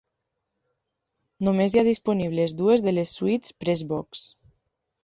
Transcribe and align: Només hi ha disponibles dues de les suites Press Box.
Només 1.49 1.75
hi 1.75 1.83
ha 1.83 1.85
disponibles 1.89 2.57
dues 2.63 2.87
de 2.89 2.95
les 2.99 3.17
suites 3.21 3.57
Press 3.63 3.87
Box. 3.95 4.27